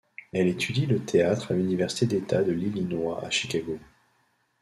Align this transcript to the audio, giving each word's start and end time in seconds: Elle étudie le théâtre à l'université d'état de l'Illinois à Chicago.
Elle 0.33 0.47
étudie 0.47 0.87
le 0.87 0.97
théâtre 1.05 1.51
à 1.51 1.53
l'université 1.53 2.07
d'état 2.07 2.41
de 2.43 2.51
l'Illinois 2.51 3.23
à 3.23 3.29
Chicago. 3.29 3.77